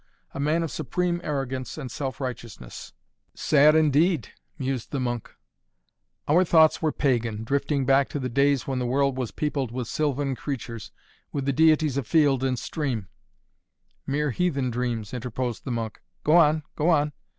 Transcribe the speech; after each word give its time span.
A 0.33 0.39
man 0.39 0.63
of 0.63 0.71
supreme 0.71 1.21
arrogance 1.23 1.77
and 1.77 1.91
self 1.91 2.19
righteousness." 2.19 2.91
"Sad, 3.35 3.75
indeed" 3.75 4.29
mused 4.57 4.89
the 4.89 4.99
monk. 4.99 5.29
"Our 6.27 6.43
thoughts 6.43 6.81
were 6.81 6.91
pagan, 6.91 7.43
drifting 7.43 7.85
back 7.85 8.09
to 8.09 8.19
the 8.19 8.27
days 8.27 8.65
when 8.65 8.79
the 8.79 8.87
world 8.87 9.15
was 9.15 9.29
peopled 9.29 9.71
with 9.71 9.87
sylvan 9.87 10.35
creatures 10.35 10.91
with 11.31 11.45
the 11.45 11.53
deities 11.53 11.97
of 11.97 12.07
field 12.07 12.43
and 12.43 12.57
stream" 12.57 13.09
"Mere 14.07 14.31
heathen 14.31 14.71
dreams," 14.71 15.13
interposed 15.13 15.65
the 15.65 15.71
monk. 15.71 16.01
"Go 16.23 16.35
on! 16.35 16.63
Go 16.75 16.89
on!" 16.89 17.13